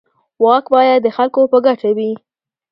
[0.43, 2.11] واک باید د خلکو په ګټه وي.